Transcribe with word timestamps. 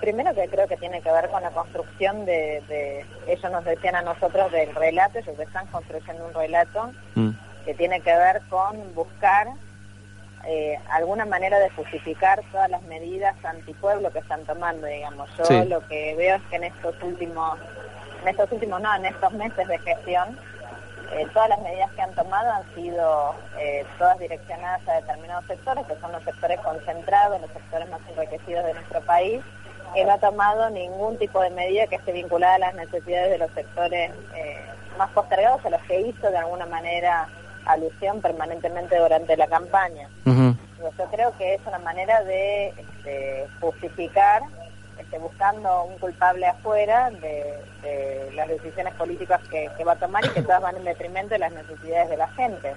primero 0.00 0.34
que 0.34 0.48
creo 0.48 0.66
que 0.66 0.76
tiene 0.76 1.00
que 1.00 1.12
ver 1.12 1.28
con 1.28 1.42
la 1.42 1.50
construcción 1.50 2.24
de, 2.24 3.04
ellos 3.26 3.52
nos 3.52 3.64
decían 3.64 3.96
a 3.96 4.02
nosotros 4.02 4.50
del 4.52 4.74
relato, 4.74 5.18
ellos 5.18 5.38
están 5.38 5.66
construyendo 5.68 6.26
un 6.26 6.34
relato 6.34 6.92
mm. 7.14 7.30
que 7.64 7.74
tiene 7.74 8.00
que 8.00 8.14
ver 8.14 8.40
con 8.48 8.94
buscar 8.94 9.48
eh, 10.46 10.78
alguna 10.90 11.26
manera 11.26 11.58
de 11.58 11.68
justificar 11.70 12.42
todas 12.50 12.70
las 12.70 12.82
medidas 12.84 13.36
antipueblo 13.44 14.10
que 14.10 14.20
están 14.20 14.44
tomando, 14.44 14.86
digamos. 14.86 15.28
Yo 15.36 15.64
lo 15.66 15.86
que 15.86 16.14
veo 16.16 16.36
es 16.36 16.42
que 16.44 16.56
en 16.56 16.64
estos 16.64 16.94
últimos, 17.02 17.58
en 18.22 18.28
estos 18.28 18.50
últimos, 18.50 18.80
no, 18.80 18.94
en 18.94 19.04
estos 19.04 19.32
meses 19.34 19.68
de 19.68 19.78
gestión, 19.78 20.38
eh, 21.12 21.26
todas 21.34 21.48
las 21.48 21.60
medidas 21.60 21.90
que 21.92 22.02
han 22.02 22.14
tomado 22.14 22.52
han 22.52 22.74
sido 22.74 23.34
eh, 23.58 23.84
todas 23.98 24.18
direccionadas 24.18 24.88
a 24.88 24.94
determinados 24.94 25.44
sectores, 25.46 25.84
que 25.86 25.96
son 26.00 26.12
los 26.12 26.22
sectores 26.22 26.58
concentrados, 26.60 27.40
los 27.40 27.50
sectores 27.50 27.90
más 27.90 28.00
enriquecidos 28.08 28.64
de 28.64 28.74
nuestro 28.74 29.00
país, 29.02 29.42
y 29.94 30.04
no 30.04 30.12
ha 30.12 30.18
tomado 30.18 30.70
ningún 30.70 31.18
tipo 31.18 31.40
de 31.40 31.50
medida 31.50 31.86
que 31.86 31.96
esté 31.96 32.12
vinculada 32.12 32.54
a 32.54 32.58
las 32.58 32.74
necesidades 32.74 33.30
de 33.30 33.38
los 33.38 33.50
sectores 33.52 34.10
eh, 34.36 34.64
más 34.98 35.10
postergados, 35.10 35.64
a 35.64 35.70
los 35.70 35.82
que 35.82 36.00
hizo 36.00 36.30
de 36.30 36.36
alguna 36.36 36.66
manera 36.66 37.28
alusión 37.66 38.20
permanentemente 38.20 38.98
durante 38.98 39.36
la 39.36 39.46
campaña. 39.46 40.08
Yo 40.24 41.06
creo 41.10 41.36
que 41.36 41.54
es 41.54 41.60
una 41.66 41.78
manera 41.78 42.22
de 42.24 42.68
este, 42.68 43.46
justificar 43.60 44.42
este, 44.98 45.18
buscando 45.18 45.84
un 45.84 45.98
culpable 45.98 46.46
afuera 46.46 47.10
de, 47.10 48.30
las 48.34 48.48
decisiones 48.48 48.94
políticas 48.94 49.40
que, 49.48 49.68
que 49.76 49.84
va 49.84 49.92
a 49.92 49.96
tomar 49.96 50.24
y 50.24 50.28
que 50.28 50.42
todas 50.42 50.62
van 50.62 50.76
en 50.76 50.84
detrimento 50.84 51.30
de 51.30 51.40
las 51.40 51.52
necesidades 51.52 52.08
de 52.10 52.16
la 52.16 52.28
gente. 52.28 52.74